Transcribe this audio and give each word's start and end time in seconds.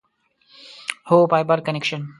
هو، 1.09 1.17
فایبر 1.31 1.59
کنکشن 1.67 2.01